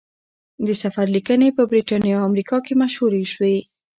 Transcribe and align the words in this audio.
د 0.67 0.69
سفر 0.81 1.05
لیکنې 1.15 1.49
په 1.57 1.61
بریتانیا 1.71 2.15
او 2.19 2.27
امریکا 2.29 2.57
کې 2.65 2.73
مشهورې 2.81 3.23
شوې. 3.33 3.57